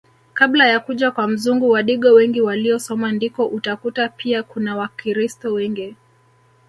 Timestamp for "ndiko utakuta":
3.11-4.09